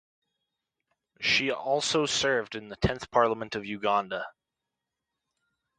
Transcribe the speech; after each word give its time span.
She 1.19 1.51
also 1.51 2.07
served 2.07 2.55
in 2.55 2.69
the 2.69 2.75
tenth 2.75 3.11
Parliament 3.11 3.53
of 3.53 3.67
Uganda. 3.67 4.25